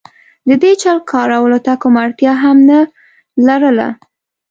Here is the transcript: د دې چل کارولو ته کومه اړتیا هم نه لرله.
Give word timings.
د 0.47 0.49
دې 0.63 0.71
چل 0.81 0.97
کارولو 1.11 1.57
ته 1.65 1.73
کومه 1.81 1.99
اړتیا 2.05 2.33
هم 2.43 2.57
نه 2.69 2.79
لرله. 3.47 3.87